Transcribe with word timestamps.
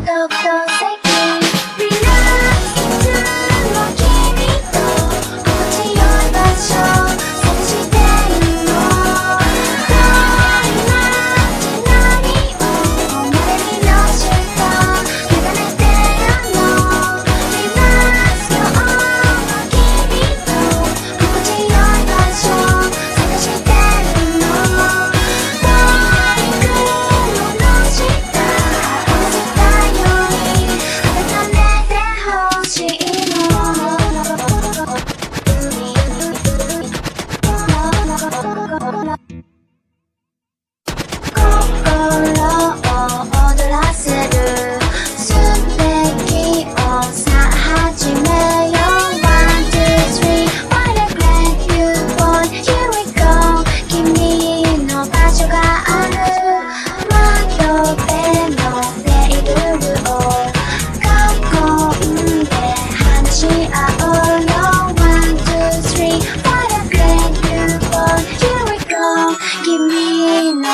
go, 0.00 0.28
go. 0.28 0.71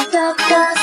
doctor 0.07 0.78